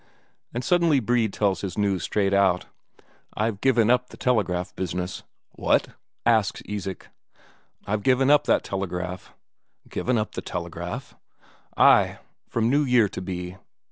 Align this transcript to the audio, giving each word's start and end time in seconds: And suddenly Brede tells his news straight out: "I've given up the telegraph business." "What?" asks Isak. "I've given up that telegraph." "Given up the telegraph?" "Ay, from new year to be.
And 0.51 0.63
suddenly 0.63 0.99
Brede 0.99 1.31
tells 1.31 1.61
his 1.61 1.77
news 1.77 2.01
straight 2.01 2.33
out: 2.33 2.65
"I've 3.37 3.61
given 3.61 3.91
up 3.91 4.09
the 4.09 4.17
telegraph 4.17 4.75
business." 4.75 5.21
"What?" 5.51 5.89
asks 6.25 6.63
Isak. 6.65 7.09
"I've 7.85 8.01
given 8.01 8.31
up 8.31 8.45
that 8.45 8.63
telegraph." 8.63 9.31
"Given 9.87 10.17
up 10.17 10.31
the 10.31 10.41
telegraph?" 10.41 11.13
"Ay, 11.77 12.17
from 12.49 12.67
new 12.67 12.81
year 12.83 13.07
to 13.09 13.21
be. 13.21 13.57